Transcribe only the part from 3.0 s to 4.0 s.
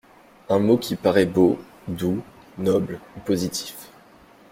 ou positif.